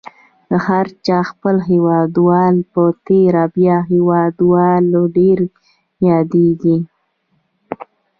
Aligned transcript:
د 0.49 0.51
هر 0.67 0.85
چا 1.05 1.19
خپل 1.29 1.55
هیوادوال 1.69 2.55
په 2.73 2.83
تېره 3.07 3.43
بیا 3.55 3.77
هیوادواله 3.91 4.99
ډېره 5.17 5.45
یادیږي. 6.07 6.77